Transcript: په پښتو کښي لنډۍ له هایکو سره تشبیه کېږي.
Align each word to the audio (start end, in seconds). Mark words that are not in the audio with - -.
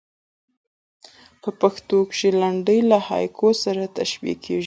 په 1.41 1.49
پښتو 1.61 1.97
کښي 2.09 2.29
لنډۍ 2.41 2.79
له 2.91 2.97
هایکو 3.07 3.49
سره 3.63 3.83
تشبیه 3.97 4.35
کېږي. 4.43 4.59